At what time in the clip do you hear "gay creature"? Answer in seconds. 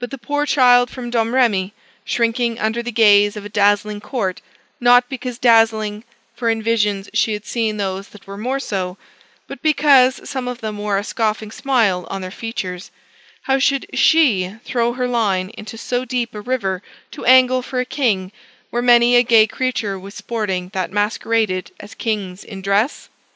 19.22-19.96